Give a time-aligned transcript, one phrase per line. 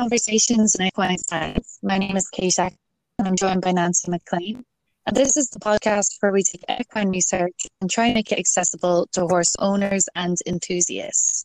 [0.00, 1.78] Conversations in Equine Science.
[1.82, 2.72] My name is Kate Ack,
[3.18, 4.64] and I'm joined by Nancy McLean.
[5.04, 8.38] And this is the podcast where we take equine research and try and make it
[8.38, 11.44] accessible to horse owners and enthusiasts.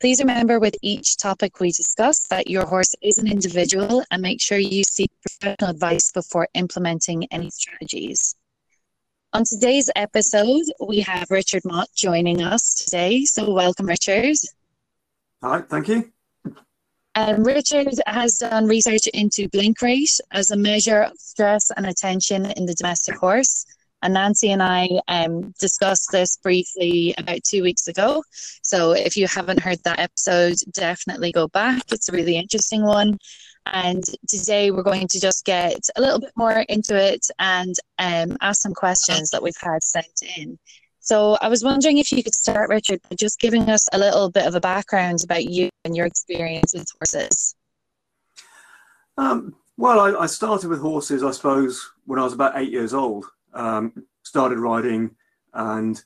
[0.00, 4.40] Please remember with each topic we discuss that your horse is an individual and make
[4.40, 8.34] sure you seek professional advice before implementing any strategies.
[9.32, 13.24] On today's episode, we have Richard Mott joining us today.
[13.26, 14.38] So, welcome, Richard.
[15.40, 16.12] Hi, thank you.
[17.14, 22.46] Um, Richard has done research into blink rate as a measure of stress and attention
[22.46, 23.66] in the domestic horse.
[24.02, 28.24] And Nancy and I um, discussed this briefly about two weeks ago.
[28.62, 31.82] So if you haven't heard that episode, definitely go back.
[31.92, 33.18] It's a really interesting one.
[33.66, 38.36] And today we're going to just get a little bit more into it and um,
[38.40, 40.58] ask some questions that we've had sent in.
[41.04, 44.30] So I was wondering if you could start, Richard, by just giving us a little
[44.30, 47.56] bit of a background about you and your experience with horses.
[49.18, 52.94] Um, well, I, I, started with horses, I suppose, when I was about eight years
[52.94, 53.26] old.
[53.52, 55.10] Um, started riding
[55.52, 56.00] and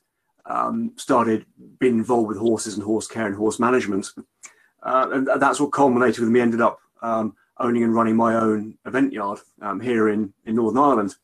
[0.46, 1.44] um, started
[1.78, 4.08] being involved with horses and horse care and horse management.
[4.82, 8.78] Uh, and that's what culminated with me ended up um, owning and running my own
[8.86, 11.16] event yard um, here in, in Northern Ireland.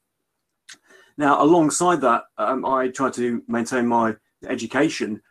[1.23, 4.17] Now, alongside that, um, I try to maintain my
[4.49, 5.23] education,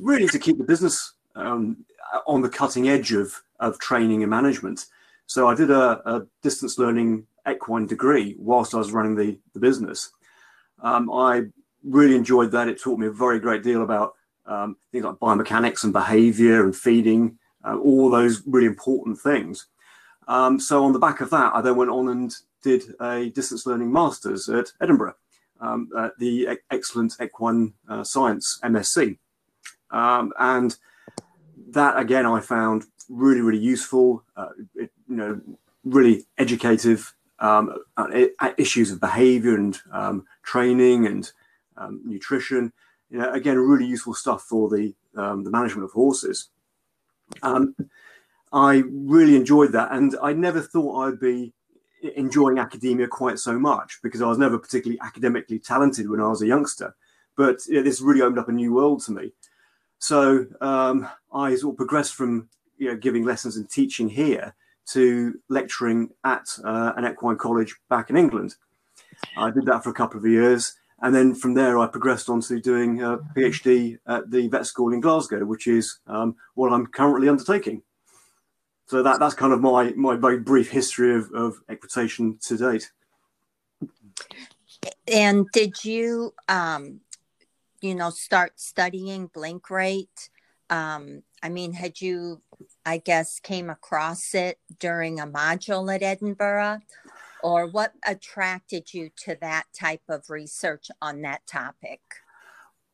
[0.00, 1.84] really to keep the business um,
[2.26, 4.86] on the cutting edge of, of training and management.
[5.26, 9.60] So I did a, a distance learning equine degree whilst I was running the, the
[9.60, 10.10] business.
[10.82, 11.42] Um, I
[11.84, 12.66] really enjoyed that.
[12.66, 14.14] It taught me a very great deal about
[14.46, 19.66] um, things like biomechanics and behavior and feeding, uh, all those really important things.
[20.26, 23.66] Um, so on the back of that, I then went on and did a distance
[23.66, 25.14] learning masters at Edinburgh,
[25.60, 29.18] um, at the excellent Equine uh, Science MSc,
[29.90, 30.76] um, and
[31.70, 34.24] that again I found really really useful.
[34.36, 35.40] Uh, it, you know,
[35.84, 37.76] really educative um,
[38.56, 41.30] issues of behaviour and um, training and
[41.76, 42.72] um, nutrition.
[43.10, 46.48] You know, again, really useful stuff for the um, the management of horses.
[48.52, 51.54] I really enjoyed that, and I never thought I'd be
[52.16, 56.42] enjoying academia quite so much because I was never particularly academically talented when I was
[56.42, 56.94] a youngster.
[57.36, 59.32] But you know, this really opened up a new world to me.
[59.98, 64.54] So um, I sort of progressed from you know, giving lessons and teaching here
[64.86, 68.56] to lecturing at uh, an equine college back in England.
[69.36, 70.74] I did that for a couple of years.
[71.00, 74.92] And then from there, I progressed on to doing a PhD at the vet school
[74.92, 77.82] in Glasgow, which is um, what I'm currently undertaking.
[78.92, 82.90] So that that's kind of my my very brief history of, of equitation to date.
[85.08, 87.00] And did you, um,
[87.80, 90.28] you know, start studying blink rate?
[90.68, 92.42] Um, I mean, had you,
[92.84, 96.80] I guess, came across it during a module at Edinburgh,
[97.42, 102.02] or what attracted you to that type of research on that topic?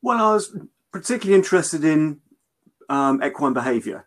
[0.00, 0.56] Well, I was
[0.92, 2.20] particularly interested in
[2.88, 4.06] um, equine behavior.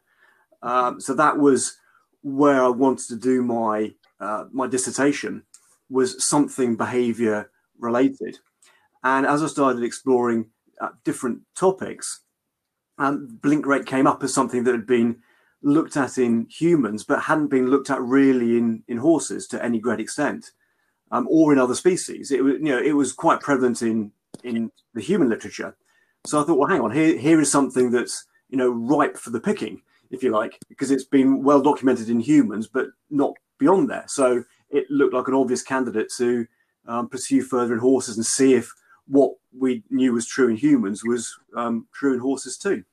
[0.64, 1.80] Um, so that was
[2.22, 5.44] where I wanted to do my uh, my dissertation
[5.90, 7.50] was something behavior
[7.80, 8.38] related.
[9.04, 10.46] And as I started exploring
[10.80, 12.22] uh, different topics,
[12.98, 15.18] um, blink rate came up as something that had been
[15.64, 19.80] looked at in humans, but hadn't been looked at really in, in horses to any
[19.80, 20.52] great extent,
[21.12, 22.32] um, or in other species.
[22.32, 24.12] It was, you know, it was quite prevalent in
[24.44, 25.76] in the human literature.
[26.26, 29.32] So I thought, well, hang on, here here is something that's you know ripe for
[29.32, 33.90] the picking if you like, because it's been well documented in humans, but not beyond
[33.90, 34.06] there.
[34.08, 36.46] So it looked like an obvious candidate to
[36.88, 38.72] um, pursue further in horses and see if
[39.08, 42.84] what we knew was true in humans was um, true in horses too.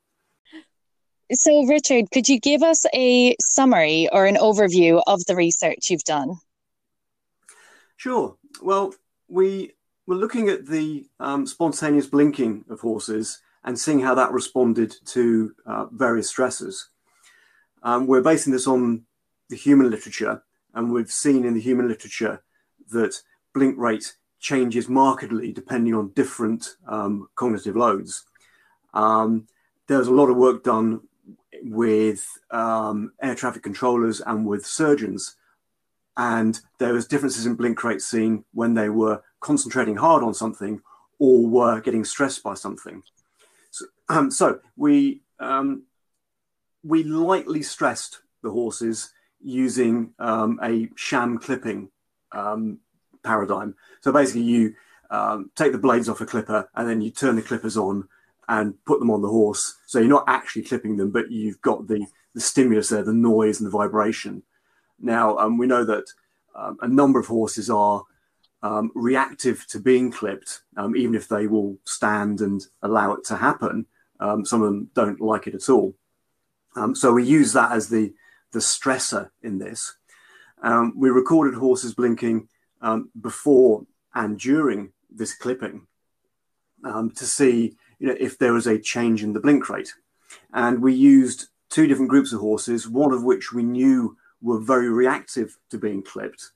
[1.30, 6.04] So, Richard, could you give us a summary or an overview of the research you've
[6.04, 6.36] done?
[7.96, 8.36] Sure.
[8.62, 8.94] Well,
[9.28, 9.72] we
[10.06, 15.54] were looking at the um, spontaneous blinking of horses and seeing how that responded to
[15.66, 16.88] uh, various stresses.
[17.82, 19.04] Um, we're basing this on
[19.48, 20.42] the human literature,
[20.74, 22.42] and we've seen in the human literature
[22.90, 23.20] that
[23.54, 28.24] blink rate changes markedly depending on different um, cognitive loads.
[28.94, 29.46] Um,
[29.86, 31.00] there's a lot of work done
[31.62, 35.36] with um, air traffic controllers and with surgeons,
[36.16, 40.80] and there was differences in blink rate seen when they were concentrating hard on something
[41.18, 43.02] or were getting stressed by something.
[43.70, 43.86] So,
[44.30, 45.84] so we um,
[46.88, 49.12] we lightly stressed the horses
[49.42, 51.90] using um, a sham clipping
[52.32, 52.78] um,
[53.22, 53.74] paradigm.
[54.00, 54.74] So basically, you
[55.10, 58.08] um, take the blades off a clipper and then you turn the clippers on
[58.48, 59.76] and put them on the horse.
[59.86, 63.60] So you're not actually clipping them, but you've got the, the stimulus there, the noise
[63.60, 64.42] and the vibration.
[64.98, 66.04] Now, um, we know that
[66.54, 68.02] um, a number of horses are
[68.62, 70.62] um, reactive to being clipped,
[70.96, 73.86] even if they will stand and allow it to happen.
[74.20, 75.94] Some of them don't like it at all.
[76.78, 78.14] Um, so we use that as the,
[78.52, 79.94] the stressor in this.
[80.94, 82.48] we recorded horses blinking
[83.20, 83.84] before
[84.14, 85.86] and during this clipping
[86.84, 89.92] to see you know, if there was a change in the blink rate.
[90.52, 94.88] And we used two different groups of horses, one of which we knew were very
[94.88, 96.50] reactive to being clipped,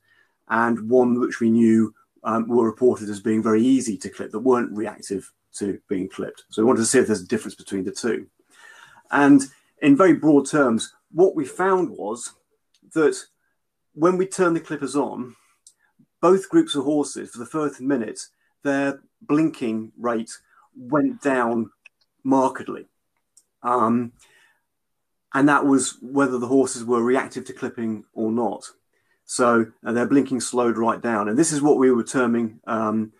[0.47, 1.93] and one which we knew
[2.23, 6.43] um, were reported as being very easy to clip that weren't reactive to being clipped.
[6.49, 8.27] So we wanted to see if there's a difference between the two.
[9.11, 9.41] And
[9.83, 12.33] in very broad terms, what we found was
[12.93, 13.15] that
[13.93, 15.35] when we turned the clippers on,
[16.21, 18.21] both groups of horses for the first minute,
[18.63, 20.31] their blinking rate
[20.75, 21.69] went down
[22.23, 22.85] markedly.
[23.61, 24.13] Um,
[25.33, 28.63] and that was whether the horses were reactive to clipping or not.
[29.25, 31.27] So uh, their blinking slowed right down.
[31.27, 33.11] And this is what we were terming um,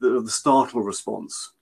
[0.00, 1.52] the, the, startle response.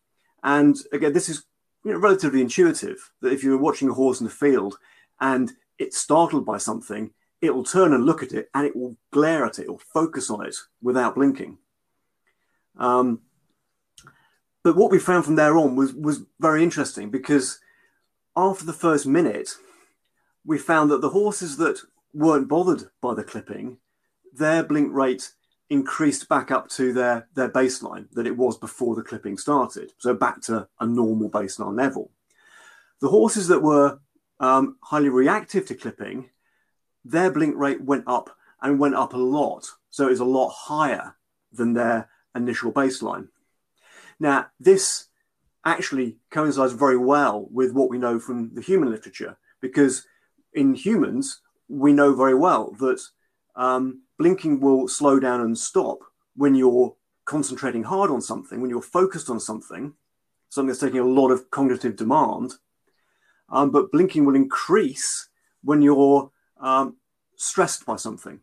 [0.42, 1.44] And again, this is
[1.86, 4.76] you know, relatively intuitive that if you're watching a horse in the field
[5.20, 8.96] and it's startled by something, it will turn and look at it and it will
[9.12, 11.58] glare at it or focus on it without blinking.
[12.76, 13.20] Um,
[14.64, 17.60] but what we found from there on was was very interesting because
[18.36, 19.50] after the first minute,
[20.44, 21.78] we found that the horses that
[22.12, 23.78] weren't bothered by the clipping,
[24.32, 25.30] their blink rate
[25.68, 30.14] increased back up to their their baseline that it was before the clipping started, so
[30.14, 32.10] back to a normal baseline level.
[33.00, 33.98] The horses that were
[34.40, 36.30] um, highly reactive to clipping,
[37.04, 40.50] their blink rate went up and went up a lot, so it was a lot
[40.50, 41.16] higher
[41.52, 43.28] than their initial baseline.
[44.18, 45.06] Now, this
[45.64, 50.06] actually coincides very well with what we know from the human literature, because
[50.54, 53.00] in humans, we know very well that
[53.56, 55.98] um, blinking will slow down and stop
[56.36, 59.94] when you're concentrating hard on something, when you're focused on something,
[60.48, 62.54] something that's taking a lot of cognitive demand.
[63.48, 65.28] Um, but blinking will increase
[65.62, 66.30] when you're
[66.60, 66.96] um,
[67.36, 68.40] stressed by something.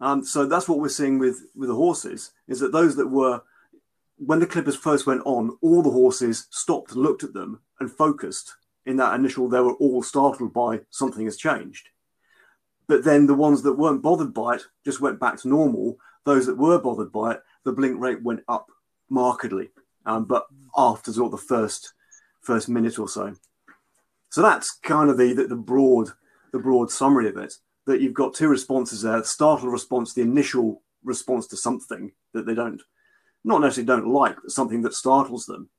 [0.00, 3.42] Um, so that's what we're seeing with, with the horses, is that those that were
[4.18, 7.90] when the clippers first went on, all the horses stopped and looked at them and
[7.90, 8.56] focused.
[8.86, 11.88] In that initial, they were all startled by something has changed.
[12.88, 15.96] But then the ones that weren't bothered by it just went back to normal.
[16.24, 18.66] Those that were bothered by it, the blink rate went up
[19.08, 19.70] markedly.
[20.04, 20.46] Um, but
[20.76, 21.94] after sort of the first
[22.40, 23.34] first minute or so.
[24.30, 26.10] So that's kind of the, the, the broad
[26.52, 27.54] the broad summary of it.
[27.86, 32.46] That you've got two responses there: the startle response, the initial response to something that
[32.46, 32.82] they don't
[33.44, 35.70] not necessarily don't like, but something that startles them.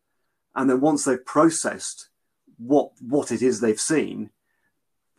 [0.55, 2.09] And then once they've processed
[2.57, 4.31] what what it is they've seen,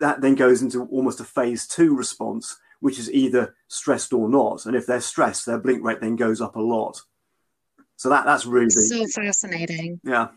[0.00, 4.66] that then goes into almost a phase two response, which is either stressed or not.
[4.66, 7.02] And if they're stressed, their blink rate then goes up a lot.
[7.96, 10.00] So that that's really so fascinating.
[10.04, 10.28] Yeah.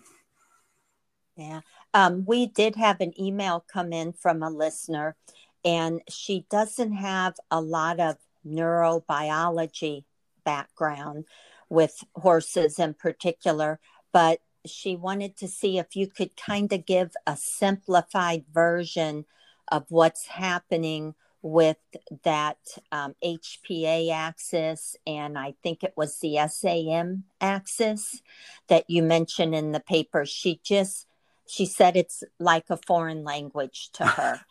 [1.35, 1.61] Yeah.
[1.93, 5.15] Um, we did have an email come in from a listener,
[5.63, 10.03] and she doesn't have a lot of neurobiology
[10.43, 11.25] background
[11.69, 13.79] with horses in particular,
[14.11, 19.25] but she wanted to see if you could kind of give a simplified version
[19.71, 21.77] of what's happening with
[22.23, 22.57] that
[22.91, 28.21] um, HPA axis, and I think it was the SAM axis
[28.67, 30.25] that you mentioned in the paper.
[30.25, 31.07] She just
[31.47, 34.41] she said it's like a foreign language to her,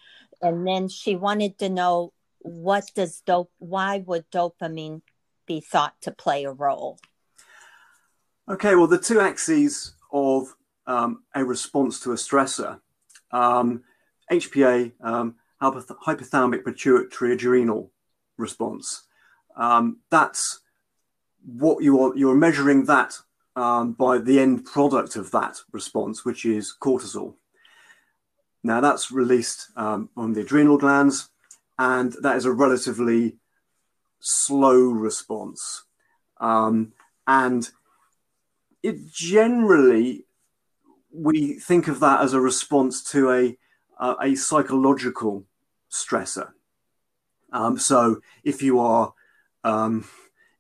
[0.43, 5.03] and then she wanted to know what does dope why would dopamine
[5.47, 6.99] be thought to play a role
[8.51, 12.81] Okay, well, the two axes of um, a response to a stressor,
[13.31, 13.85] um,
[14.31, 17.91] HPA, um, hypothalamic pituitary adrenal
[18.37, 19.05] response.
[19.57, 20.61] Um, that's
[21.45, 23.19] what you are you're measuring that
[23.57, 27.35] um, by the end product of that response, which is cortisol.
[28.63, 31.31] Now that's released um, on the adrenal glands,
[31.79, 33.37] and that is a relatively
[34.21, 35.85] slow response.
[36.41, 36.93] Um,
[37.27, 37.69] and
[38.83, 40.25] it generally
[41.13, 43.59] we think of that as a response to a
[44.01, 45.45] uh, a psychological
[45.91, 46.51] stressor.
[47.53, 49.13] Um, so if you are
[49.63, 50.09] um,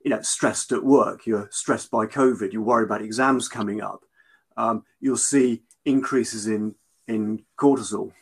[0.04, 4.04] you know stressed at work, you're stressed by COVID, you worry about exams coming up,
[4.56, 6.74] um, you'll see increases in
[7.08, 8.12] in cortisol,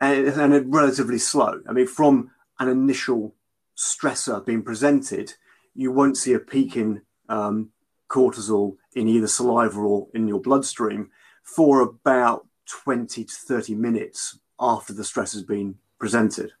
[0.00, 1.60] and, and relatively slow.
[1.68, 3.34] I mean, from an initial
[3.76, 5.34] stressor being presented,
[5.74, 7.70] you won't see a peak in um,
[8.08, 11.10] cortisol in either saliva or in your bloodstream
[11.42, 16.52] for about 20 to 30 minutes after the stress has been presented.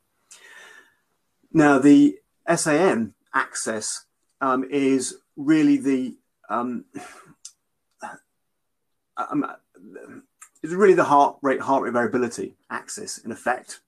[1.52, 2.18] Now, the
[2.54, 4.04] SAM axis
[4.40, 6.16] um, is really the
[6.48, 6.84] um,
[9.16, 9.44] um,
[10.62, 13.80] really the heart rate heart rate variability axis in effect.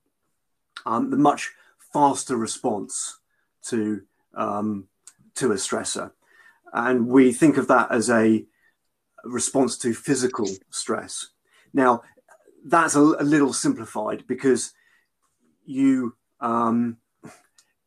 [0.87, 1.53] Um, the much
[1.93, 3.19] faster response
[3.67, 4.03] to
[4.35, 4.89] um,
[5.37, 6.13] to a stressor,
[6.73, 8.45] and we think of that as a
[9.25, 11.29] response to physical stress.
[11.73, 12.03] Now,
[12.65, 14.73] that's a, a little simplified because
[15.65, 16.99] you um,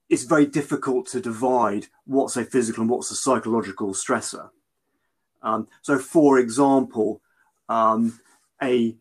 [0.10, 4.50] it's very difficult to divide what's a physical and what's a psychological stressor.
[5.42, 7.22] Um, so, for example,
[7.68, 8.20] um,
[8.62, 8.96] a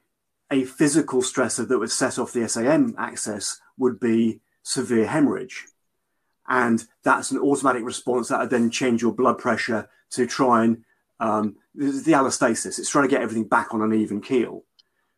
[0.51, 5.67] a physical stressor that would set off the SAM axis would be severe hemorrhage.
[6.47, 10.85] And that's an automatic response that would then change your blood pressure to try and
[11.21, 12.79] um, the allostasis.
[12.79, 14.65] It's trying to get everything back on an even keel.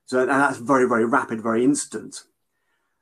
[0.07, 2.25] So and that's very, very rapid, very instant.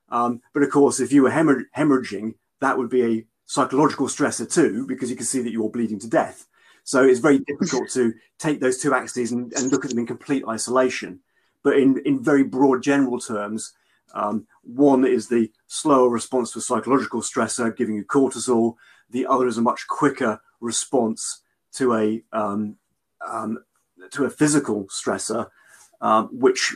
[0.09, 4.87] Um, but of course, if you were hemorrhaging, that would be a psychological stressor too,
[4.87, 6.47] because you can see that you're bleeding to death.
[6.85, 10.06] So it's very difficult to take those two axes and, and, look at them in
[10.06, 11.21] complete isolation.
[11.62, 13.73] But in, in very broad general terms,
[14.14, 18.75] um, one is the slower response to a psychological stressor, giving you cortisol.
[19.11, 21.42] The other is a much quicker response
[21.75, 22.76] to a um,
[23.26, 23.59] um,
[24.11, 25.49] to a physical stressor,
[26.02, 26.75] um, which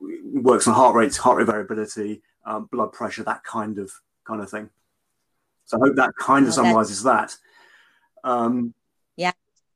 [0.00, 3.92] works on heart rates, heart rate variability, um, blood pressure, that kind of
[4.24, 4.70] kind of thing.
[5.66, 7.36] So I hope that kind of summarizes that.
[8.24, 8.72] Um,
[9.16, 9.32] yeah,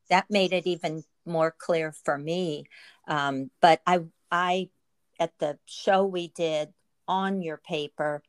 [0.09, 2.65] that made it even more clear for me.
[3.07, 4.71] Um, but I, I,
[5.21, 6.73] at the show we did
[7.07, 8.23] on your paper,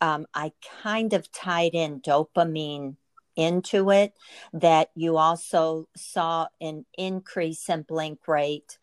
[0.00, 2.96] um, I kind of tied in dopamine
[3.34, 4.12] into it.
[4.52, 8.78] That you also saw an increase in blink rate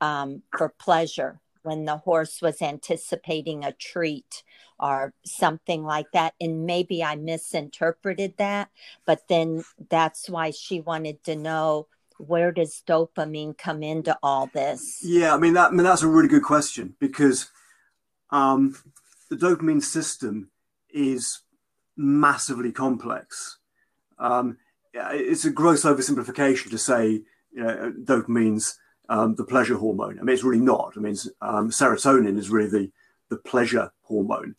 [0.00, 4.42] um, for pleasure when the horse was anticipating a treat
[4.80, 6.34] or something like that.
[6.40, 8.70] And maybe I misinterpreted that,
[9.04, 11.88] but then that's why she wanted to know
[12.18, 15.00] where does dopamine come into all this?
[15.02, 17.50] Yeah, I mean that I mean that's a really good question because
[18.30, 18.76] um,
[19.30, 20.50] the dopamine system
[20.90, 21.42] is
[21.96, 23.58] massively complex.
[24.18, 24.58] Um,
[24.92, 28.78] it's a gross oversimplification to say you know, dopamine's
[29.08, 30.18] um, the pleasure hormone.
[30.18, 30.92] I mean, it's really not.
[30.96, 32.90] I mean, um, serotonin is really the,
[33.30, 34.54] the pleasure hormone.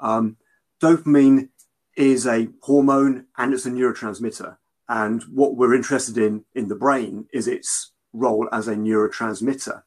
[0.00, 0.36] Um,
[0.80, 1.48] dopamine
[1.96, 4.56] is a hormone and it's a neurotransmitter.
[4.88, 9.82] And what we're interested in in the brain is its role as a neurotransmitter.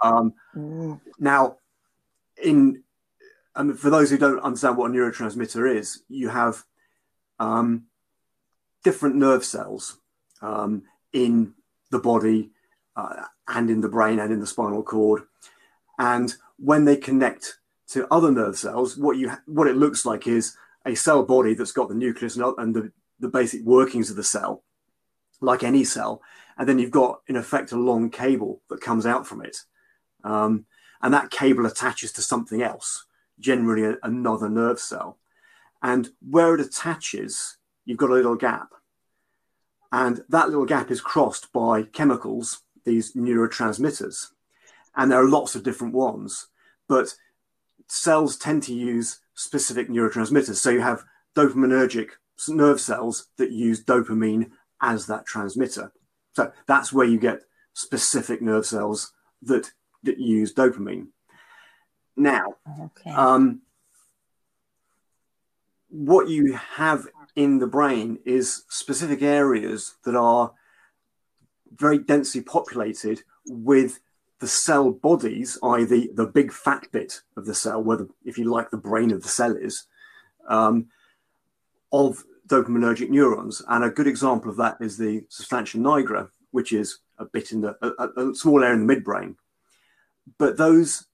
[0.00, 1.00] Um, mm.
[1.18, 1.56] Now,
[2.42, 2.82] in
[3.76, 6.64] for those who don't understand what a neurotransmitter is, you have
[7.38, 7.84] um,
[8.84, 9.98] different nerve cells
[10.42, 10.82] um,
[11.12, 11.54] in
[11.90, 12.50] the body
[12.98, 15.22] uh, and in the brain and in the spinal cord.
[15.98, 20.56] And when they connect to other nerve cells, what you what it looks like is
[20.84, 24.64] a cell body that's got the nucleus and, the, the basic workings of the cell,
[25.40, 26.20] like any cell,
[26.56, 29.58] and then you've got in effect a long cable that comes out from it,
[30.24, 30.66] um,
[31.00, 33.04] and that cable attaches to something else,
[33.38, 35.18] generally a, another nerve cell,
[35.82, 38.70] and where it attaches, you've got a little gap,
[39.92, 44.28] and that little gap is crossed by chemicals, these neurotransmitters,
[44.96, 46.48] and there are lots of different ones,
[46.88, 47.14] but
[47.88, 50.56] cells tend to use specific neurotransmitters.
[50.56, 51.04] So you have
[51.36, 52.10] dopaminergic
[52.48, 55.92] nerve cells that use dopamine as that transmitter.
[56.34, 57.42] So that's where you get
[57.72, 61.08] specific nerve cells that, that use dopamine.
[62.16, 63.10] Now, okay.
[63.10, 63.62] um,
[65.88, 67.06] what you have
[67.36, 70.52] in the brain is specific areas that are
[71.76, 74.00] very densely populated with
[74.40, 78.38] the cell bodies, i.e., the, the big fat bit of the cell, where, the, if
[78.38, 79.86] you like, the brain of the cell is,
[80.48, 80.86] um,
[81.92, 83.62] of dopaminergic neurons.
[83.68, 87.60] And a good example of that is the substantia nigra, which is a bit in
[87.60, 89.36] the a, a small area in the midbrain.
[90.38, 91.06] But those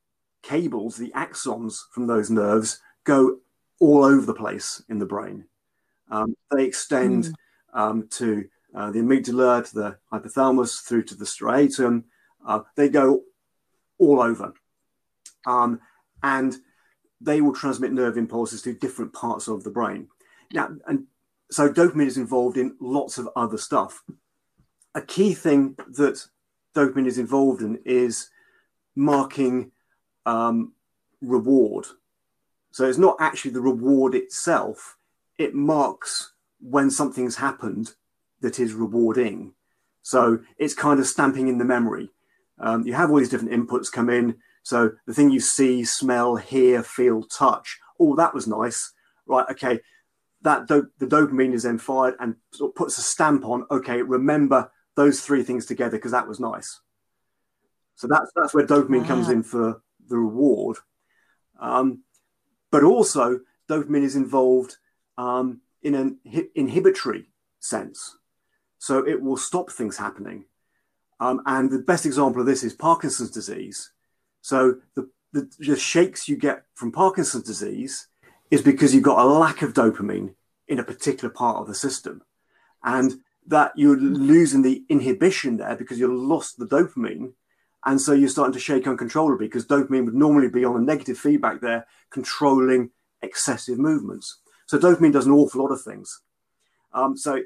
[0.43, 3.39] cables, the axons from those nerves, go
[3.81, 5.47] all over the place in the brain.
[6.11, 7.35] Um, they extend mm.
[7.73, 8.45] um, to
[8.75, 12.05] uh, the amygdala, to the hypothalamus, through to the striatum,
[12.47, 13.23] uh, they go
[13.99, 14.53] all over.
[15.47, 15.81] Um,
[16.23, 16.57] and
[17.21, 20.09] they will transmit nerve impulses to different parts of the brain.
[20.53, 21.07] Now, and
[21.51, 24.03] so dopamine is involved in lots of other stuff.
[24.95, 26.27] A key thing that
[26.75, 28.31] dopamine is involved in is
[28.97, 29.71] marking
[30.27, 30.73] um,
[31.21, 31.87] reward.
[32.73, 34.97] So it's not actually the reward itself,
[35.39, 37.95] it marks when something's happened
[38.45, 39.55] that is rewarding.
[40.03, 42.11] So it's kind of stamping in the memory.
[42.59, 44.37] Um, you have all these different inputs come in.
[44.63, 48.93] So the thing you see, smell, hear, feel, touch, oh, that was nice.
[49.27, 49.81] Right, okay.
[50.43, 54.03] That do- the dopamine is then fired and sort of puts a stamp on, okay,
[54.03, 56.81] remember those three things together because that was nice.
[57.97, 59.09] So that's that's where dopamine wow.
[59.09, 60.77] comes in for the reward.
[61.59, 62.03] Um,
[62.71, 64.77] but also, dopamine is involved
[65.17, 66.19] um, in an
[66.55, 68.19] inhibitory sense.
[68.85, 70.45] So it will stop things happening.
[71.19, 73.93] Um, and the best example of this is Parkinson's disease.
[74.43, 78.09] So the, the, the shakes you get from Parkinson's disease
[78.51, 80.35] is because you've got a lack of dopamine
[80.69, 82.21] in a particular part of the system.
[82.83, 87.33] And that you're losing the inhibition there because you've lost the dopamine.
[87.87, 91.17] And so you're starting to shake uncontrollably because dopamine would normally be on a negative
[91.17, 92.91] feedback there, controlling
[93.23, 94.41] excessive movements.
[94.67, 96.21] So dopamine does an awful lot of things.
[96.93, 97.41] Um, so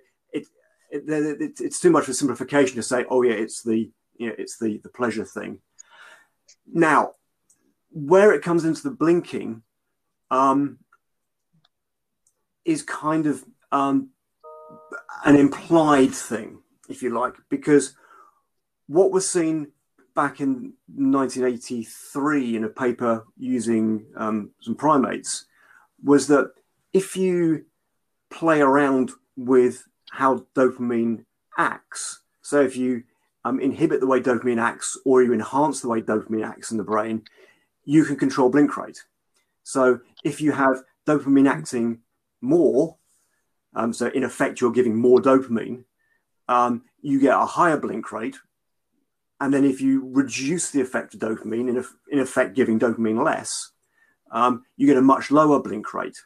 [0.90, 4.28] it, it, it's too much of a simplification to say, oh yeah, it's the you
[4.28, 5.61] know, it's the the pleasure thing.
[6.66, 7.12] Now,
[7.90, 9.62] where it comes into the blinking,
[10.30, 10.78] um,
[12.64, 14.11] is kind of um,
[15.25, 17.95] an implied thing, if you like, because
[18.87, 19.73] what was seen
[20.14, 25.47] back in 1983 in a paper using um, some primates
[26.02, 26.52] was that
[26.92, 27.64] if you
[28.30, 31.25] play around with how dopamine
[31.57, 33.03] acts, so if you
[33.45, 36.85] um, inhibit the way dopamine acts or you enhance the way dopamine acts in the
[36.85, 37.23] brain,
[37.85, 39.03] you can control blink rate.
[39.62, 42.00] So if you have dopamine acting
[42.41, 42.97] more,
[43.75, 45.85] um, so in effect you're giving more dopamine,
[46.49, 48.37] um, you get a higher blink rate.
[49.41, 53.71] And then if you reduce the effect of dopamine, in, in effect giving dopamine less,
[54.31, 56.19] um, you get a much lower blink rate.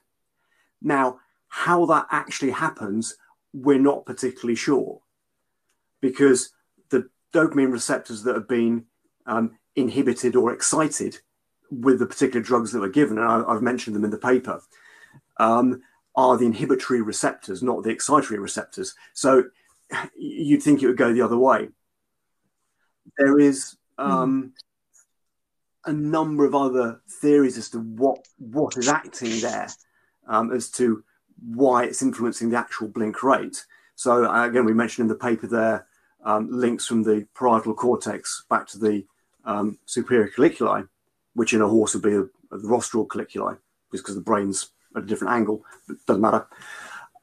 [0.80, 3.16] Now, how that actually happens,
[3.52, 5.00] we're not particularly sure
[6.00, 6.50] because
[6.90, 8.84] the dopamine receptors that have been
[9.26, 11.18] um, inhibited or excited
[11.70, 14.60] with the particular drugs that were given, and I, have mentioned them in the paper,
[15.38, 15.80] um,
[16.14, 18.94] are the inhibitory receptors, not the excitatory receptors.
[19.14, 19.44] So
[20.16, 21.68] you'd think it would go the other way.
[23.16, 24.52] There is um,
[25.86, 25.90] mm.
[25.90, 29.68] a number of other theories as to what what is acting there
[30.28, 31.02] um, as to
[31.44, 33.64] why it's influencing the actual blink rate.
[33.94, 35.86] So uh, again, we mentioned in the paper there
[36.24, 39.04] um, links from the parietal cortex back to the
[39.44, 40.88] um, superior colliculi,
[41.34, 43.58] which in a horse would be the rostral colliculi,
[43.90, 46.46] just because the brain's at a different angle, but doesn't matter.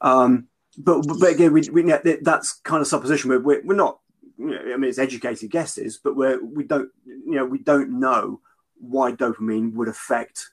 [0.00, 1.82] Um, but, but again, we, we,
[2.22, 3.30] that's kind of supposition.
[3.30, 4.00] We're, we're not,
[4.38, 8.00] you know, I mean, it's educated guesses, but we're, we don't, you know, we don't
[8.00, 8.40] know
[8.78, 10.50] why dopamine would affect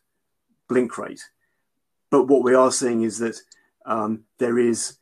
[0.68, 1.24] blink rate.
[2.10, 3.40] But what we are seeing is that
[3.88, 4.98] um, there is,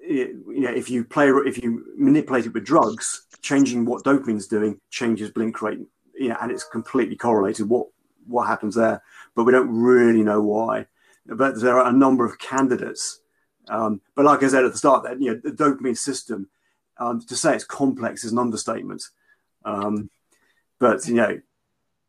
[0.00, 4.80] you know, if you play, if you manipulate it with drugs, changing what dopamine's doing
[4.90, 5.78] changes blink rate,
[6.14, 7.68] you know, and it's completely correlated.
[7.68, 7.86] What
[8.26, 9.02] what happens there?
[9.36, 10.86] But we don't really know why.
[11.26, 13.20] But there are a number of candidates.
[13.68, 16.48] Um, but like I said at the start, that you know, the dopamine system,
[16.98, 19.02] um, to say it's complex is an understatement.
[19.64, 20.10] Um,
[20.78, 21.40] but you know,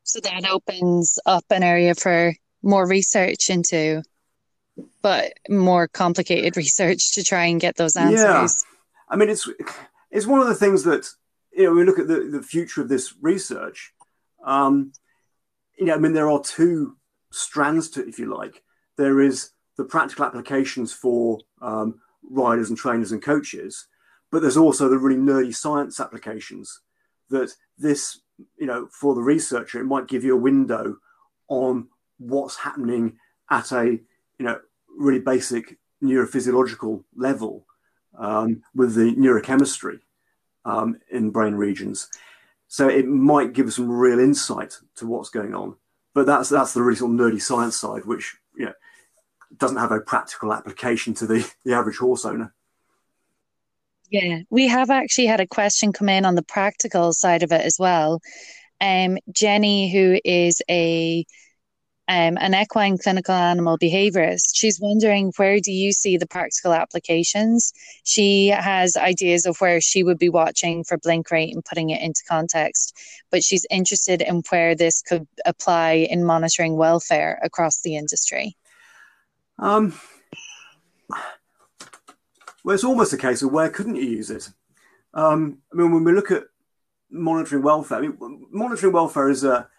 [0.04, 4.04] so that opens up an area for more research into
[5.02, 8.24] but more complicated research to try and get those answers.
[8.24, 8.48] Yeah.
[9.10, 9.48] I mean, it's
[10.12, 11.08] it's one of the things that
[11.52, 13.94] you know we look at the, the future of this research.
[14.44, 14.94] Um,
[15.78, 16.98] you know, I mean, there are two
[17.32, 18.64] strands to, if you like.
[18.98, 23.88] There is the practical applications for um, riders and trainers and coaches,
[24.32, 26.80] but there's also the really nerdy science applications
[27.30, 28.22] that this,
[28.58, 30.96] you know, for the researcher, it might give you a window
[31.50, 33.18] on what's happening
[33.50, 34.00] at a
[34.38, 34.60] you know,
[34.98, 37.66] really basic neurophysiological level
[38.18, 40.00] um, with the neurochemistry
[40.66, 42.10] um, in brain regions.
[42.68, 45.76] So it might give us some real insight to what's going on.
[46.14, 48.74] But that's that's the really sort of nerdy science side, which you know
[49.58, 52.54] doesn't have a practical application to the, the average horse owner.
[54.10, 57.62] Yeah, we have actually had a question come in on the practical side of it
[57.62, 58.22] as well.
[58.80, 61.26] Um, Jenny, who is a
[62.08, 64.52] um, an equine clinical animal behaviorist.
[64.54, 67.74] She's wondering where do you see the practical applications?
[68.04, 72.02] She has ideas of where she would be watching for blink rate and putting it
[72.02, 72.96] into context,
[73.32, 78.56] but she's interested in where this could apply in monitoring welfare across the industry.
[79.58, 79.94] Um,
[82.64, 84.50] well, it's almost a case of where couldn't you use it?
[85.14, 86.44] Um, I mean, when we look at
[87.10, 89.70] monitoring welfare, I mean, monitoring welfare is a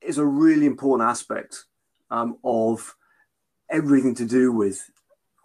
[0.00, 1.64] is a really important aspect
[2.10, 2.96] um, of
[3.68, 4.90] everything to do with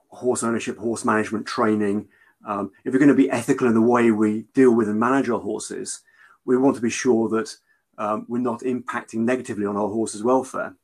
[0.10, 2.08] horse ownership, horse management, training,
[2.46, 5.30] Um, if we're going to be ethical in the way we deal with and manage
[5.30, 6.02] our horses,
[6.46, 7.58] we want to be sure that
[7.98, 10.76] um, we're not impacting negatively on our horses' welfare.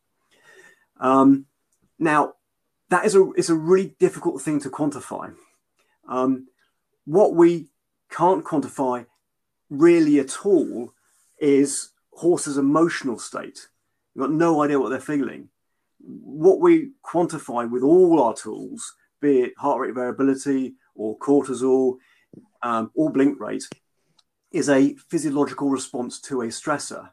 [0.99, 1.45] Um,
[1.99, 2.33] now,
[2.89, 5.35] that is a, it's a really difficult thing to quantify.
[6.07, 6.47] Um,
[7.05, 7.69] what we
[8.09, 9.05] can't quantify
[9.69, 10.93] really at all
[11.39, 13.67] is horses' emotional state.
[14.13, 15.49] We've got no idea what they're feeling.
[15.99, 21.97] What we quantify with all our tools, be it heart rate variability or cortisol
[22.61, 23.67] um, or blink rate,
[24.51, 27.09] is a physiological response to a stressor.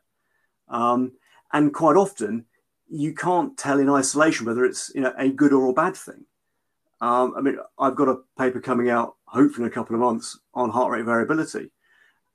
[0.69, 1.13] Um,
[1.55, 2.45] and quite often,
[2.91, 6.27] you can't tell in isolation whether it's you know a good or a bad thing.
[7.01, 10.39] Um, I mean, I've got a paper coming out, hopefully in a couple of months,
[10.53, 11.71] on heart rate variability,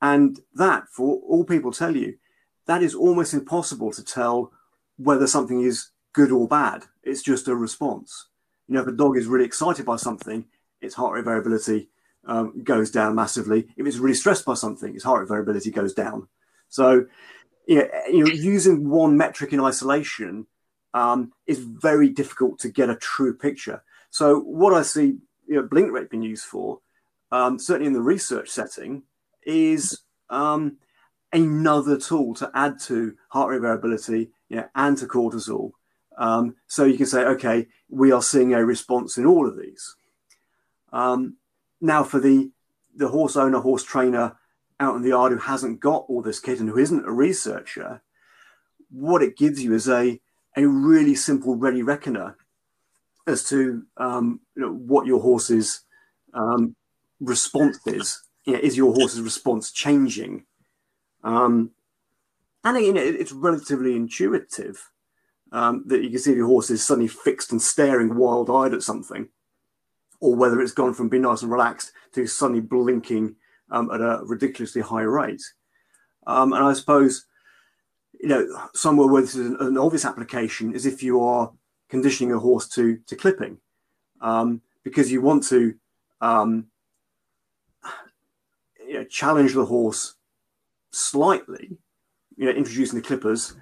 [0.02, 2.16] and that, for all people tell you,
[2.68, 4.52] that is almost impossible to tell
[4.98, 6.84] whether something is good or bad.
[7.04, 8.28] It's just a response.
[8.68, 10.46] You know, if a dog is really excited by something,
[10.82, 11.90] its heart rate variability
[12.26, 13.68] um, goes down massively.
[13.76, 16.28] If it's really stressed by something, its heart rate variability goes down.
[16.70, 17.06] So,
[17.68, 20.48] you know, you know using one metric in isolation
[20.94, 23.84] um, is very difficult to get a true picture.
[24.10, 26.80] So, what I see you know, blink rate being used for,
[27.32, 29.04] um, certainly in the research setting,
[29.46, 30.00] is
[30.30, 30.78] um,
[31.34, 35.72] another tool to add to heart rate variability you know, and to cortisol.
[36.18, 39.96] Um, so you can say, okay, we are seeing a response in all of these.
[40.92, 41.38] Um,
[41.82, 42.52] now, for the
[42.96, 44.38] the horse owner, horse trainer
[44.80, 48.04] out in the yard who hasn't got all this kit and who isn't a researcher,
[48.92, 50.22] what it gives you is a
[50.56, 52.38] a really simple ready reckoner
[53.26, 55.82] as to um, you know, what your horse's
[56.34, 56.76] um,
[57.20, 58.22] response is.
[58.46, 60.46] You know, is your horse's response changing?
[61.24, 61.72] Um,
[62.64, 64.90] and again, it, it's relatively intuitive
[65.52, 68.82] um, that you can see your horse is suddenly fixed and staring wild eyed at
[68.82, 69.30] something,
[70.20, 73.36] or whether it's gone from being nice and relaxed to suddenly blinking
[73.70, 75.44] um, at a ridiculously high rate.
[76.26, 77.26] Um, and I suppose,
[78.20, 81.52] you know, somewhere where this is an, an, obvious application is if you are
[81.90, 83.58] conditioning a horse to to clipping,
[84.22, 85.76] um, because you want to
[86.22, 86.68] um,
[88.88, 90.16] you know, challenge the horse
[90.94, 91.78] slightly,
[92.38, 93.56] you know, introducing the clippers,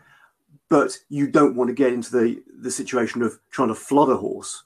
[0.70, 4.18] but you don't want to get into the, the situation of trying to flood a
[4.18, 4.64] horse.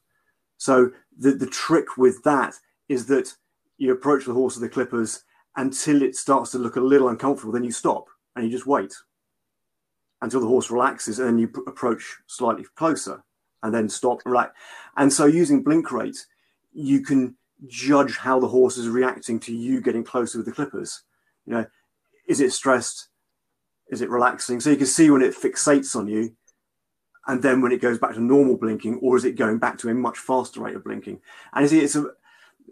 [0.57, 2.55] So the, the trick with that
[2.89, 3.33] is that
[3.77, 5.23] you approach the horse with the clippers
[5.55, 8.93] until it starts to look a little uncomfortable, then you stop and you just wait
[10.21, 13.23] until the horse relaxes and then you approach slightly closer
[13.63, 14.57] and then stop and relax.
[14.97, 16.25] And so using blink rate,
[16.73, 17.35] you can
[17.67, 21.03] judge how the horse is reacting to you getting closer with the clippers.
[21.45, 21.65] You know,
[22.27, 23.09] is it stressed?
[23.89, 24.59] Is it relaxing?
[24.59, 26.35] So you can see when it fixates on you,
[27.27, 29.89] and then when it goes back to normal blinking, or is it going back to
[29.89, 31.19] a much faster rate of blinking?
[31.53, 32.07] And you see, it's a,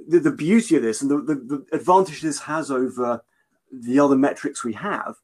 [0.08, 3.24] the, the beauty of this and the, the, the advantage this has over
[3.72, 5.16] the other metrics we have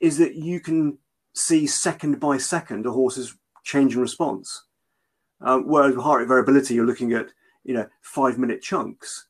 [0.00, 0.98] is that you can
[1.34, 4.64] see second by second a horse's change in response.
[5.42, 7.28] Um, whereas with heart rate variability, you're looking at
[7.64, 9.26] you know five minute chunks.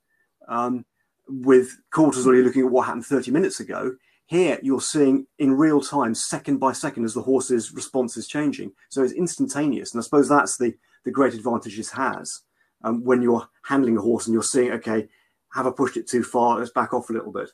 [0.49, 0.85] Um,
[1.29, 3.95] with cortisol, you're looking at what happened 30 minutes ago.
[4.31, 8.71] Here, you're seeing in real time, second by second, as the horse's response is changing.
[8.89, 9.93] So it's instantaneous.
[9.93, 10.73] And I suppose that's the,
[11.05, 12.43] the great advantage this has
[12.85, 15.09] um, when you're handling a horse and you're seeing, okay,
[15.53, 16.61] have I pushed it too far?
[16.61, 17.51] Let's back off a little bit.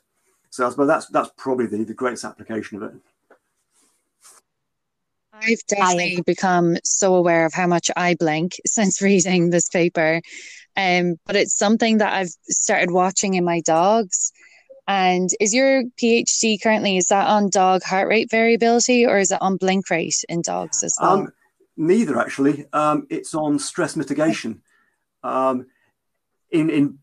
[0.51, 3.01] So I suppose that's, that's probably the, the greatest application of it.
[5.33, 10.21] I've definitely become so aware of how much I blink since reading this paper.
[10.75, 14.31] Um, but it's something that I've started watching in my dogs.
[14.87, 19.41] And is your PhD currently is that on dog heart rate variability or is it
[19.41, 21.11] on blink rate in dogs as well?
[21.11, 21.33] Um,
[21.75, 22.65] neither actually.
[22.71, 24.61] Um, it's on stress mitigation.
[25.23, 25.67] Um,
[26.51, 26.99] in, in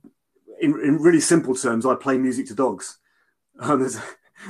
[0.61, 2.99] in in really simple terms, I play music to dogs.
[3.61, 4.03] Um, there's a,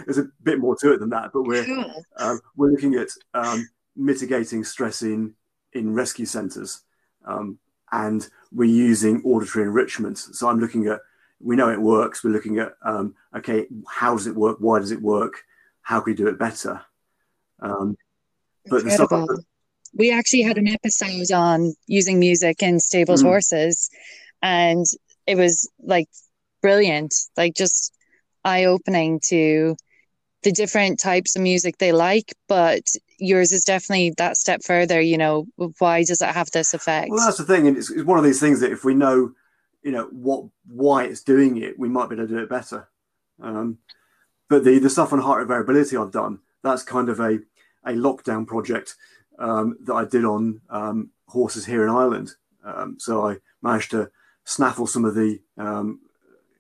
[0.06, 2.04] there's a bit more to it than that, but we're cool.
[2.16, 5.34] uh, we're looking at um, mitigating stress in
[5.72, 6.82] in rescue centres,
[7.26, 7.58] um,
[7.90, 10.18] and we're using auditory enrichment.
[10.18, 11.00] So I'm looking at
[11.40, 12.22] we know it works.
[12.22, 14.58] We're looking at um, okay, how does it work?
[14.60, 15.42] Why does it work?
[15.82, 16.82] How can we do it better?
[17.60, 17.96] Um,
[18.66, 18.84] but.
[18.84, 19.44] That,
[19.96, 23.24] we actually had an episode on using music in stabled mm.
[23.24, 23.90] horses,
[24.42, 24.84] and
[25.26, 26.08] it was like
[26.62, 27.94] brilliant, like just
[28.44, 29.76] eye opening to
[30.42, 32.34] the different types of music they like.
[32.48, 32.82] But
[33.18, 35.00] yours is definitely that step further.
[35.00, 35.46] You know,
[35.78, 37.10] why does it have this effect?
[37.10, 39.32] Well, that's the thing, and it's, it's one of these things that if we know
[39.84, 42.88] you know what why it's doing it, we might be able to do it better.
[43.40, 43.78] Um,
[44.48, 47.38] but the the stuff on heart rate variability I've done, that's kind of a
[47.84, 48.96] a lockdown project
[49.38, 52.32] um, that I did on um, horses here in Ireland.
[52.64, 54.10] Um, so I managed to
[54.44, 56.00] snaffle some of the um,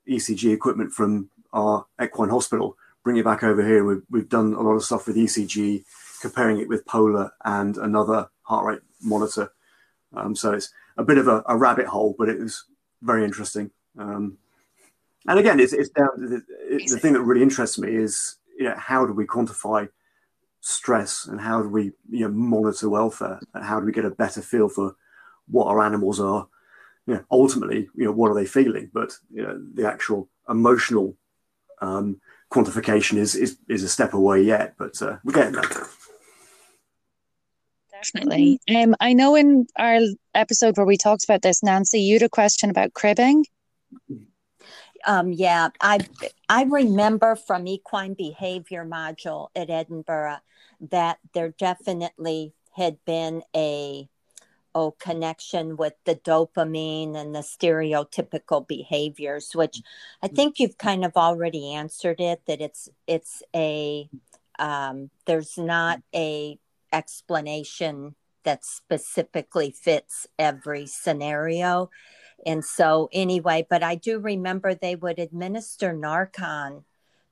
[0.08, 3.84] ECG equipment from our equine hospital, bring it back over here.
[3.84, 5.84] We've, we've done a lot of stuff with ECG,
[6.20, 9.52] comparing it with Polar and another heart rate monitor.
[10.14, 12.64] Um, so it's a bit of a, a, rabbit hole, but it was
[13.04, 13.70] very interesting.
[13.98, 14.38] Um,
[15.26, 16.42] and again, it's, it's down the,
[16.88, 19.88] the thing that really interests me is you know how do we quantify
[20.60, 23.40] stress and how do we you know monitor welfare?
[23.54, 24.96] And how do we get a better feel for
[25.46, 26.48] what our animals are?
[27.06, 28.90] You know ultimately you know what are they feeling?
[28.92, 31.16] But you know the actual emotional
[31.80, 34.74] um, quantification is, is is a step away yet.
[34.78, 35.86] But uh, we're getting there
[38.12, 38.60] definitely.
[38.74, 40.00] Um i know in our
[40.34, 43.44] episode where we talked about this nancy you had a question about cribbing.
[45.06, 46.00] Um, yeah, I
[46.48, 50.38] I remember from equine behavior module at Edinburgh
[50.80, 54.08] that there definitely had been a
[54.74, 59.82] oh connection with the dopamine and the stereotypical behaviors, which
[60.22, 64.08] I think you've kind of already answered it that it's it's a
[64.58, 66.58] um, there's not a
[66.94, 71.90] explanation that specifically fits every scenario
[72.46, 76.84] and so, anyway, but I do remember they would administer Narcan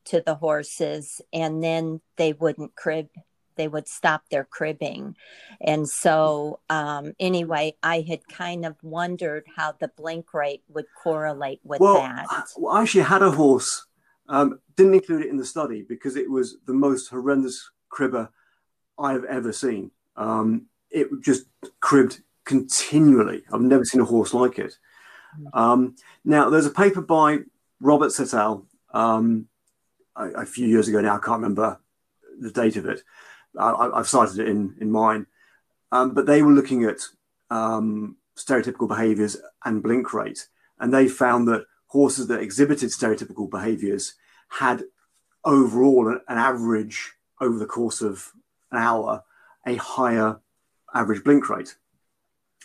[0.07, 3.09] to the horses and then they wouldn't crib.
[3.57, 5.15] They would stop their cribbing.
[5.61, 11.61] And so, um, anyway, I had kind of wondered how the blink rate would correlate
[11.63, 12.27] with well, that.
[12.57, 13.87] Well, I actually had a horse,
[14.29, 18.31] um, didn't include it in the study because it was the most horrendous cribber
[18.99, 19.91] I've ever seen.
[20.17, 21.47] Um, it just
[21.81, 23.43] cribbed continually.
[23.53, 24.75] I've never seen a horse like it.
[25.55, 27.39] Um, now, there's a paper by
[27.81, 28.67] Robert et al.
[28.93, 29.49] Um,
[30.17, 31.17] a, a, few years ago now.
[31.17, 31.81] I can't remember
[32.39, 33.03] the date of it.
[33.59, 35.27] I, have cited it in in mine,
[35.91, 37.01] um, but they were looking at
[37.51, 44.15] um, stereotypical behaviours and blink rate, and they found that horses that exhibited stereotypical behaviours
[44.49, 44.85] had
[45.45, 48.33] overall an, an average over the course of
[48.73, 49.23] an hour
[49.67, 50.41] a higher
[50.95, 51.77] average blink rate.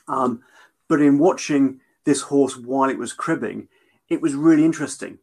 [0.08, 0.42] Um,
[0.88, 3.68] but in watching this horse while it was cribbing,
[4.10, 5.20] it was really interesting.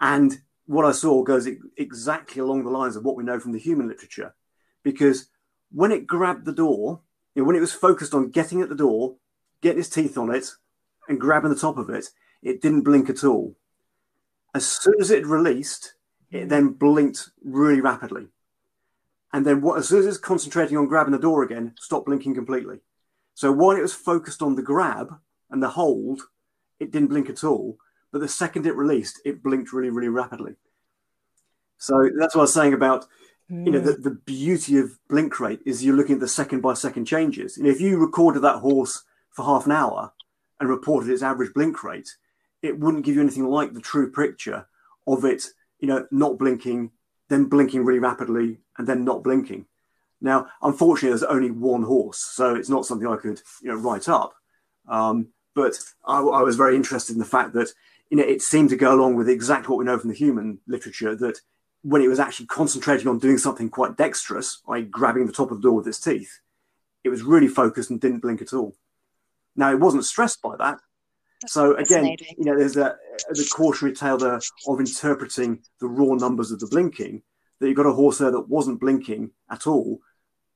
[0.00, 3.58] And what I saw goes exactly along the lines of what we know from the
[3.58, 4.34] human literature,
[4.82, 5.26] because
[5.72, 7.00] when it grabbed the door,
[7.34, 9.16] you know, when it was focused on getting at the door,
[9.62, 10.50] getting its teeth on it,
[11.08, 12.06] and grabbing the top of it,
[12.42, 13.56] it didn't blink at all.
[14.54, 15.94] As soon as it released,
[16.30, 18.28] it then blinked really rapidly.
[19.32, 22.34] And then what, as soon as it's concentrating on grabbing the door again, stopped blinking
[22.34, 22.78] completely.
[23.34, 25.18] So while it was focused on the grab,
[25.50, 26.22] and the hold,
[26.80, 27.78] it didn't blink at all.
[28.12, 30.54] But the second it released, it blinked really, really rapidly.
[31.78, 33.06] So that's what I was saying about,
[33.50, 33.66] mm.
[33.66, 34.02] you know, the, hmm.
[34.02, 37.58] the beauty of blink rate is you're looking at the second by second changes.
[37.58, 40.12] Know, if you recorded that horse for half an hour
[40.58, 42.16] and reported its average blink rate,
[42.62, 44.66] it wouldn't give you anything like the true picture
[45.06, 46.90] of it, you know, not blinking,
[47.28, 49.66] then blinking really rapidly, and then not blinking.
[50.20, 54.08] Now, unfortunately, there's only one horse, so it's not something I could, you know, write
[54.08, 54.34] up.
[54.88, 57.72] Um, but I, I, was very interested in the fact that
[58.10, 60.60] you know it seemed to go along with exactly what we know from the human
[60.68, 61.40] literature that
[61.82, 65.58] when it was actually concentrating on doing something quite dexterous, like grabbing the top of
[65.58, 66.40] the door with its teeth,
[67.04, 68.76] it was really focused and didn't blink at all.
[69.54, 70.80] Now it wasn't stressed by that.
[71.42, 72.96] That's so again, you know, there's a
[73.28, 77.22] the cautionary tale there of interpreting the raw numbers of the blinking.
[77.58, 80.00] That you got a horse there that wasn't blinking at all,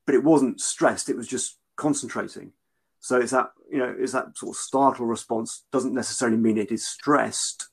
[0.05, 1.09] but it wasn't stressed.
[1.09, 2.51] It was just concentrating.
[2.99, 6.71] So it's that you know is that sort of startle response doesn't necessarily mean it
[6.71, 7.69] is stressed.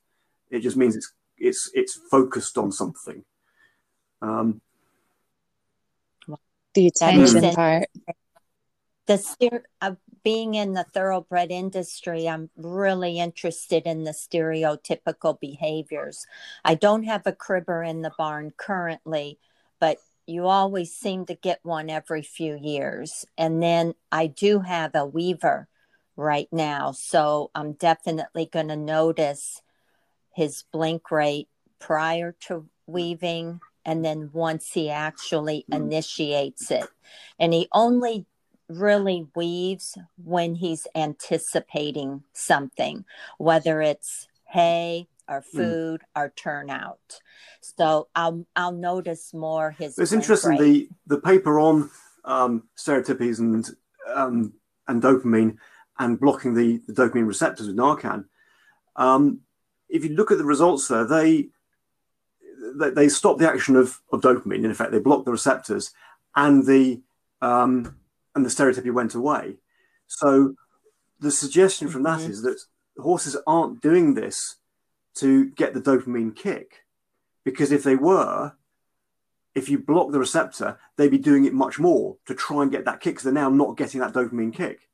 [0.51, 3.25] It just means it's it's it's focused on something.
[4.23, 4.61] Um,
[6.75, 7.89] the attention part.
[9.07, 16.27] The uh, being in the thoroughbred industry, I'm really interested in the stereotypical behaviors.
[16.65, 19.39] I don't have a cribber in the barn currently,
[19.81, 23.25] but you always seem to get one every few years.
[23.37, 25.69] And then I do have a weaver
[26.17, 26.93] right now.
[26.93, 29.63] So I'm definitely going to notice
[30.35, 36.87] his blink rate prior to weaving and then once he actually initiates it.
[37.39, 38.27] And he only
[38.69, 43.05] really weaves when he's anticipating something,
[43.39, 45.57] whether it's hay, our hmm.
[45.57, 46.05] food, mm.
[46.17, 47.21] our turnout.
[47.61, 49.99] So I'll I'll notice more his.
[49.99, 50.89] It's interesting rate.
[51.07, 51.91] the the paper on
[52.25, 53.69] um, stereotypies and
[54.13, 54.55] um,
[54.87, 55.59] and dopamine
[55.99, 58.25] and blocking the, the dopamine receptors with Narcan.
[58.97, 59.41] Um,
[59.89, 61.49] if you look at the results there, they
[62.77, 64.65] they, they stop the action of, of dopamine.
[64.65, 65.93] In effect, they block the receptors,
[66.35, 67.01] and the
[67.41, 67.97] um,
[68.39, 69.57] and the stereotypy went away.
[70.07, 70.55] So
[71.21, 72.31] the suggestion from that mm-hmm.
[72.31, 72.61] is that
[72.97, 74.57] horses aren't doing this
[75.17, 76.85] to get the dopamine kick.
[77.45, 78.53] Because if they were,
[79.55, 82.85] if you block the receptor, they'd be doing it much more to try and get
[82.85, 84.89] that kick because they're now not getting that dopamine kick.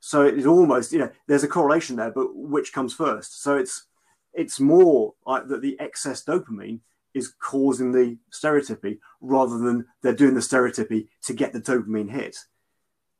[0.00, 3.42] So it's almost, you know, there's a correlation there, but which comes first?
[3.42, 3.86] So it's
[4.32, 6.80] it's more like that the excess dopamine
[7.14, 12.36] is causing the stereotypy rather than they're doing the stereotypy to get the dopamine hit.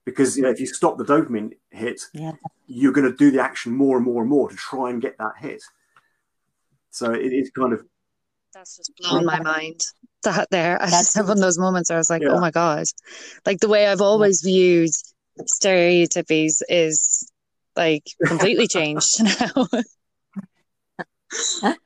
[0.04, 2.32] Because you know, if you stop the dopamine hit, Yeah.
[2.66, 5.16] you're going to do the action more and more and more to try and get
[5.18, 5.62] that hit.
[6.90, 7.84] So it is kind of
[8.52, 9.80] That's just blown my mind.
[10.24, 12.36] That there, I just had one of those moments where I was like, oh Yeah.
[12.36, 12.84] "Oh my god!"
[13.46, 14.90] Like the way I've always viewed
[15.60, 17.30] stereotypies is
[17.76, 19.66] like completely changed now.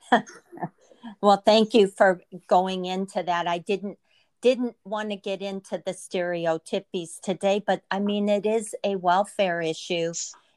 [1.20, 3.48] Well, thank you for going into that.
[3.48, 3.98] I didn't
[4.40, 9.60] didn't want to get into the stereotypies today, but I mean it is a welfare
[9.60, 10.12] issue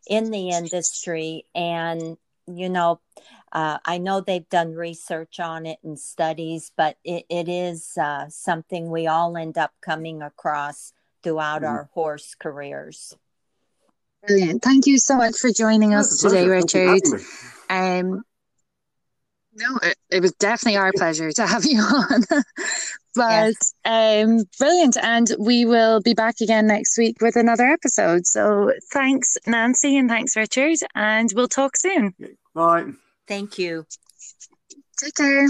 [0.07, 2.17] in the industry and
[2.47, 2.99] you know
[3.51, 8.25] uh, i know they've done research on it and studies but it, it is uh,
[8.29, 10.91] something we all end up coming across
[11.23, 11.67] throughout Mhm.
[11.67, 13.15] our horse careers
[14.25, 14.61] Brilliant!
[14.61, 16.59] Thank you so much for joining us today, pleasure.
[16.59, 17.21] Thank you for Richard.
[17.69, 18.11] having.
[18.13, 18.23] Um,
[19.53, 22.23] no, it, it was definitely our pleasure to have you on.
[23.15, 24.97] but um, brilliant.
[24.97, 28.25] And we will be back again next week with another episode.
[28.25, 30.77] So thanks, Nancy, and thanks, Richard.
[30.95, 32.13] And we'll talk soon.
[32.53, 32.91] Bye.
[33.27, 33.85] thank you
[35.01, 35.47] Take care.